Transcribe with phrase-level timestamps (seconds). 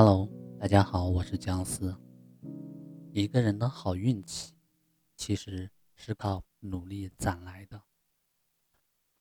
[0.00, 0.28] Hello，
[0.60, 1.92] 大家好，我是姜思。
[3.10, 4.54] 一个人的好运气，
[5.16, 7.82] 其实是靠努力攒来的。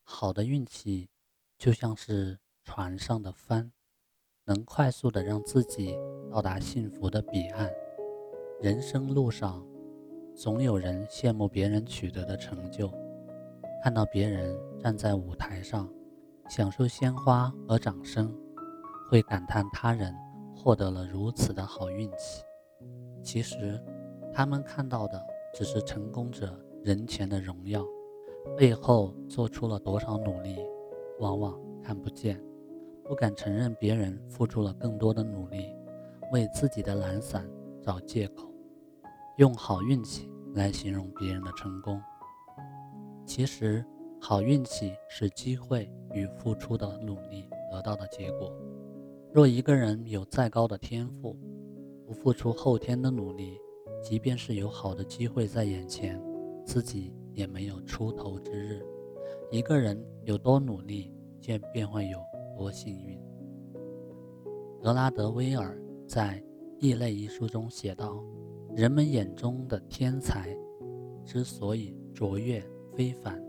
[0.04, 1.10] 好的运气
[1.58, 3.72] 就像是船上的帆，
[4.46, 5.98] 能快速的让自己
[6.30, 7.68] 到达幸福的彼岸。
[8.62, 9.66] 人生路上，
[10.36, 12.94] 总有人羡慕别人取得的成就，
[13.82, 15.92] 看到别人站在舞台上，
[16.48, 18.32] 享受鲜花和掌声，
[19.10, 20.16] 会感叹他人。
[20.68, 22.44] 获得了如此的好运气，
[23.24, 23.82] 其实
[24.34, 27.82] 他们看到的只是成功者人前的荣耀，
[28.58, 30.58] 背后做出了多少努力，
[31.20, 32.38] 往往看不见，
[33.06, 35.74] 不敢承认别人付出了更多的努力，
[36.34, 37.50] 为自己的懒散
[37.82, 38.52] 找借口，
[39.38, 41.98] 用好运气来形容别人的成功。
[43.26, 43.86] 其实，
[44.20, 48.52] 好运气是机会与付出的努力得到的结果。
[49.38, 51.38] 若一个人有再高的天赋，
[52.08, 53.60] 不付出后天的努力，
[54.02, 56.20] 即便是有好的机会在眼前，
[56.66, 58.84] 自己也没有出头之日。
[59.52, 62.18] 一个人有多努力，便便会有
[62.58, 63.16] 多幸运。
[64.82, 66.42] 格拉德威尔在
[66.80, 68.24] 《异类》一书中写道
[68.76, 70.58] ：“人们眼中的天才
[71.24, 72.60] 之所以卓越
[72.96, 73.40] 非凡，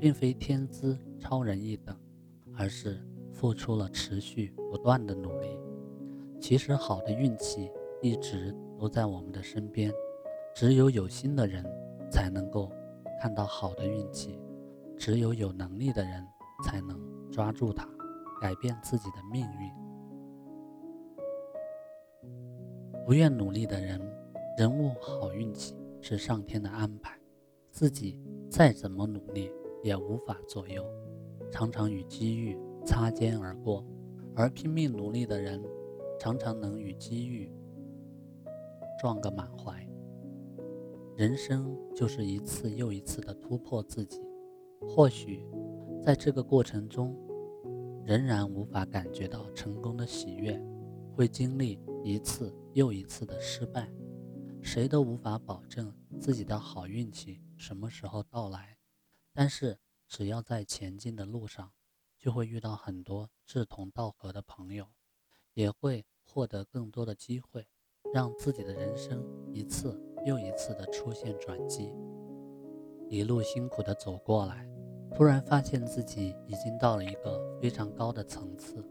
[0.00, 1.96] 并非天资超人一等，
[2.56, 3.00] 而是……”
[3.38, 5.46] 付出了持续不断的努力，
[6.40, 7.70] 其实好的运气
[8.02, 9.92] 一直都在我们的身边，
[10.52, 11.64] 只有有心的人
[12.10, 12.68] 才能够
[13.22, 14.40] 看到好的运气，
[14.96, 16.26] 只有有能力的人
[16.64, 17.00] 才能
[17.30, 17.88] 抓住它，
[18.40, 19.70] 改变自己的命运。
[23.06, 24.00] 不愿努力的人，
[24.58, 27.16] 人物好运气是上天的安排，
[27.70, 29.52] 自己再怎么努力
[29.84, 30.84] 也无法左右，
[31.52, 32.58] 常常与机遇。
[32.88, 33.84] 擦肩而过，
[34.34, 35.62] 而拼命努力的人，
[36.18, 37.52] 常常能与机遇
[38.98, 39.86] 撞个满怀。
[41.14, 44.22] 人生就是一次又一次的突破自己，
[44.88, 45.44] 或许
[46.02, 47.14] 在这个过程中，
[48.06, 50.58] 仍然无法感觉到成功的喜悦，
[51.14, 53.92] 会经历一次又一次的失败。
[54.62, 58.78] 谁都无法保证自己的好运气什么时候到来，
[59.34, 59.78] 但是
[60.08, 61.70] 只要在前进的路上。
[62.18, 64.86] 就会遇到很多志同道合的朋友，
[65.54, 67.66] 也会获得更多的机会，
[68.12, 71.92] 让自己的人生一次又一次的出现转机。
[73.08, 74.68] 一路辛苦的走过来，
[75.14, 78.84] 突然发现自己已经到了一个非常高的层次，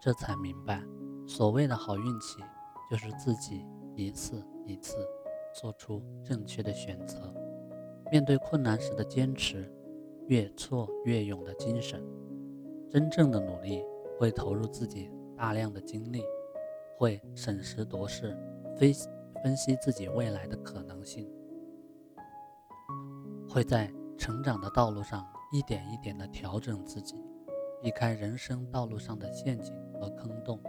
[0.00, 0.82] 这才明白，
[1.26, 2.42] 所谓的好运气，
[2.90, 3.64] 就是自己
[3.96, 4.96] 一次一次
[5.54, 7.32] 做出正确的选择，
[8.10, 9.72] 面对困难时的坚持，
[10.26, 12.04] 越挫越勇的精神。
[12.92, 13.82] 真正的努力
[14.18, 16.22] 会投入自己大量的精力，
[16.98, 18.36] 会审时度势，
[18.76, 18.92] 分
[19.42, 21.26] 分析自己未来的可能性，
[23.48, 27.16] 会在成长的道路上一点一点的调整自己，
[27.80, 30.60] 避开人生道路上的陷阱和坑洞。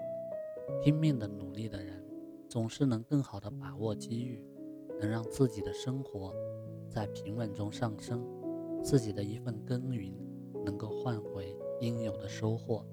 [0.81, 2.01] 拼命的努力的人，
[2.47, 4.41] 总是能更好的把握机遇，
[4.97, 6.33] 能让自己的生活
[6.89, 8.25] 在平稳中上升，
[8.81, 10.17] 自己的一份耕耘
[10.63, 11.53] 能够换回。
[11.83, 12.85] 应有的收获，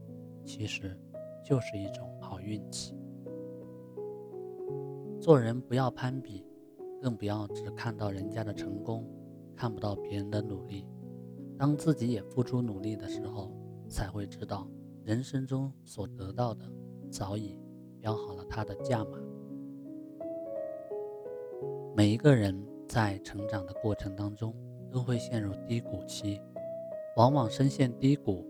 [0.45, 0.99] 其实
[1.45, 2.97] 就是一种好运气。
[5.21, 6.45] 做人不要攀比，
[7.01, 9.07] 更不要只看到人家的成功，
[9.55, 10.89] 看不到别人的努力。
[11.57, 13.53] 当自己也付出努力的时候，
[13.89, 14.67] 才会知道
[15.05, 16.65] 人生中所得到的
[17.11, 17.57] 早已
[18.01, 19.19] 标好了它的价码。
[21.95, 24.53] 每一个人在成长的过程当中，
[24.91, 26.41] 都会陷入低谷期，
[27.17, 28.45] 往往深陷低谷。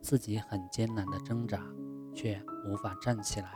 [0.00, 1.62] 自己很艰难的挣扎，
[2.14, 3.52] 却无法站起来。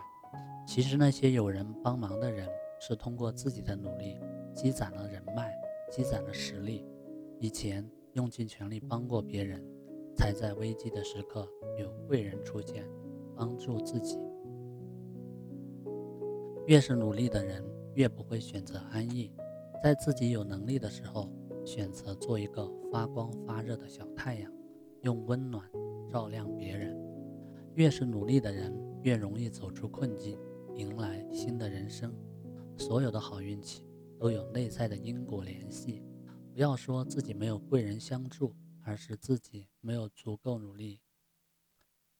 [0.67, 2.49] 其实那些有人帮忙的人，
[2.81, 4.19] 是通过自己的努力
[4.55, 5.53] 积攒了人脉，
[5.91, 6.87] 积攒了实力。
[7.41, 9.61] 以前用尽全力帮过别人，
[10.17, 11.49] 才在危机的时刻
[11.79, 12.89] 有贵人出现，
[13.35, 14.19] 帮助自己。
[16.67, 17.65] 越是努力的人，
[17.95, 19.33] 越不会选择安逸，
[19.83, 21.29] 在自己有能力的时候，
[21.65, 24.53] 选择做一个发光发热的小太阳，
[25.03, 25.71] 用温暖。
[26.11, 26.95] 照亮别人，
[27.75, 28.71] 越是努力的人，
[29.03, 30.39] 越容易走出困境，
[30.75, 32.15] 迎来新的人生。
[32.77, 33.83] 所有的好运气
[34.19, 36.05] 都有内在的因果联系。
[36.53, 41.01] 不要说自己没有贵人相助，而是自己没有足够努力。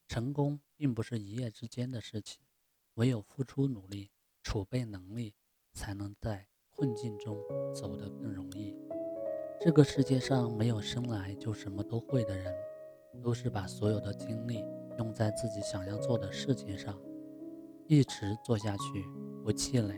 [0.07, 2.41] 成功并不是一夜之间的事情，
[2.95, 4.09] 唯有付出努力，
[4.41, 5.35] 储备能力，
[5.71, 7.37] 才能在困境中
[7.75, 8.75] 走得更容易。
[9.61, 12.51] 这个世界上没有生来就什么都会的人。
[13.21, 14.63] 都是把所有的精力
[14.97, 16.97] 用在自己想要做的事情上，
[17.87, 19.05] 一直做下去，
[19.43, 19.93] 不气馁，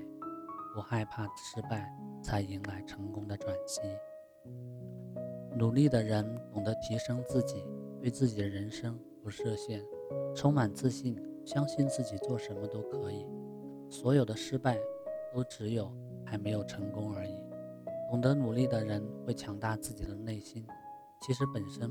[0.73, 1.87] 不害怕失败，
[2.21, 3.81] 才迎来成功的转机。
[5.57, 7.63] 努力的人懂得提升自己，
[8.01, 9.81] 对自己的人生不设限，
[10.35, 13.25] 充满自信，相信自己做什么都可以。
[13.89, 14.77] 所有的失败，
[15.33, 15.91] 都只有
[16.25, 17.39] 还没有成功而已。
[18.09, 20.65] 懂得努力的人会强大自己的内心，
[21.21, 21.89] 其实本身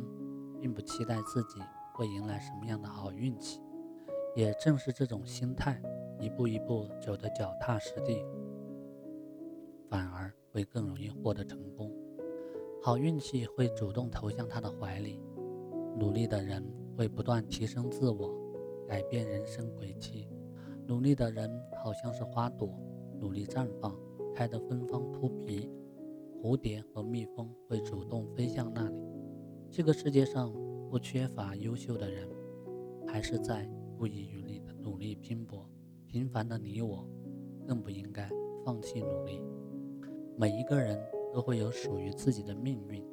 [0.64, 1.60] 并不期待自己
[1.92, 3.60] 会迎来什么样的好运气。
[4.34, 5.78] 也正是这种心态，
[6.18, 8.24] 一步一步走得脚踏实地，
[9.90, 11.92] 反而会更容易获得成功。
[12.82, 15.20] 好运气会主动投向他的怀里。
[15.98, 16.64] 努力的人
[16.96, 18.30] 会不断提升自我，
[18.88, 20.26] 改变人生轨迹。
[20.86, 21.50] 努力的人
[21.84, 22.74] 好像是花朵，
[23.20, 23.94] 努力绽放，
[24.34, 25.70] 开得芬芳扑鼻。
[26.42, 29.13] 蝴蝶和蜜蜂会主动飞向那里。
[29.76, 30.52] 这个世界上
[30.88, 32.28] 不缺乏优秀的人，
[33.08, 33.68] 还是在
[33.98, 35.68] 不遗余力的努力拼搏。
[36.06, 37.04] 平凡的你我，
[37.66, 38.30] 更不应该
[38.64, 39.42] 放弃努力。
[40.36, 40.96] 每一个人
[41.32, 43.04] 都会有属于自己的命运。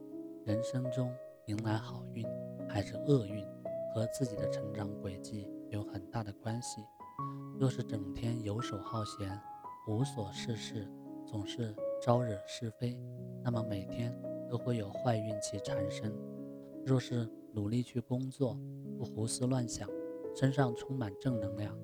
[0.46, 1.12] 人生中
[1.48, 2.24] 迎来好运
[2.70, 3.44] 还是厄运，
[3.92, 6.84] 和自己的成长轨迹有很大的关系。
[7.58, 9.36] 若是整天游手好闲，
[9.88, 10.88] 无所事事，
[11.26, 11.74] 总是。
[12.04, 13.00] 招惹是非，
[13.44, 14.12] 那么每天
[14.50, 16.12] 都会有坏运气缠身。
[16.86, 18.58] 若是努力去工作，
[18.98, 19.90] 不胡思乱想，
[20.36, 21.78] 身上充满正能量，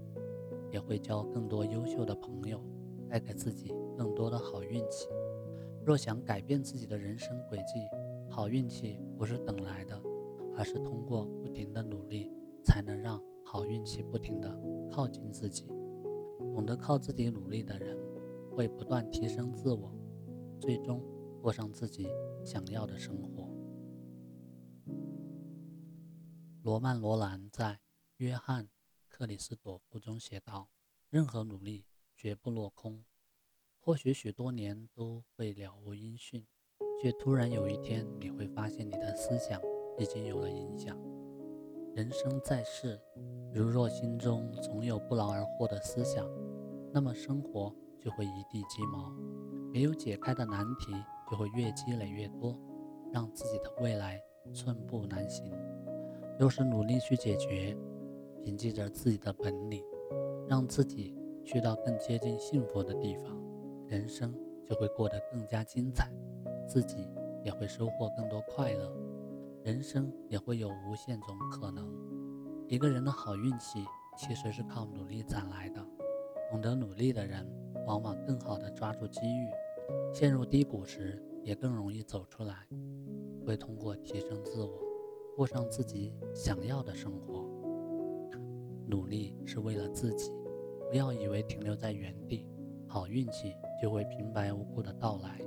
[0.71, 2.59] 也会交更多优秀的朋友，
[3.07, 5.07] 带给自己更多的好运气。
[5.85, 7.73] 若想改变自己的人生轨迹，
[8.29, 10.01] 好运气不是等来的，
[10.55, 12.31] 而是通过不停的努力，
[12.63, 14.59] 才能让好运气不停的
[14.91, 15.67] 靠近自己。
[16.53, 17.95] 懂得靠自己努力的人，
[18.51, 19.93] 会不断提升自我。
[20.59, 21.01] 最终
[21.41, 22.07] 过上自己
[22.43, 23.46] 想要的生活。
[26.67, 27.75] 罗曼·罗兰在
[28.17, 28.65] 《约翰·
[29.07, 30.67] 克里斯朵夫》中写道
[31.09, 33.05] ：“任何努力绝不落空。
[33.79, 36.45] 或许许多年都会了无音讯，
[37.01, 39.61] 却突然有一天，你会发现你的思想
[39.97, 40.99] 已经有了影响。
[41.95, 42.99] 人生在世，
[43.53, 46.29] 如若心中总有不劳而获的思想，
[46.93, 49.09] 那么生活就会一地鸡毛。”
[49.71, 50.91] 没有解开的难题
[51.31, 52.59] 就会越积累越多，
[53.13, 54.21] 让自己的未来
[54.53, 55.49] 寸步难行。
[56.39, 57.75] 若是努力去解决，
[58.43, 59.83] 凭借着自己的本领，
[60.47, 63.35] 让自己去到更接近幸福的地方，
[63.87, 64.33] 人生
[64.65, 66.11] 就会过得更加精彩，
[66.67, 67.09] 自己
[67.43, 68.93] 也会收获更多快乐，
[69.63, 71.91] 人生也会有无限种可能。
[72.67, 73.83] 一个人的好运气
[74.17, 75.83] 其实是靠努力攒来的，
[76.51, 77.45] 懂得努力的人。
[77.85, 79.49] 往往更好的抓住机遇，
[80.13, 82.67] 陷入低谷时也更容易走出来。
[83.45, 84.86] 会通过提升自我，
[85.37, 87.47] 过上自己想要的生活。
[88.87, 90.31] 努力是为了自己，
[90.89, 92.47] 不要以为停留在原地，
[92.87, 95.39] 好运气就会平白无故的到来。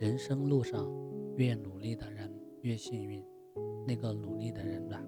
[0.00, 0.92] 人生路上，
[1.36, 2.28] 越努力的人
[2.62, 3.24] 越幸运。
[3.86, 5.00] 那个努力的人吧，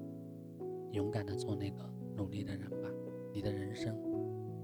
[0.92, 1.82] 勇敢的做那个
[2.16, 2.88] 努力的人吧，
[3.32, 4.00] 你的人生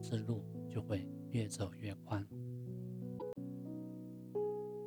[0.00, 0.40] 之路。
[0.70, 2.22] 就会越走越宽。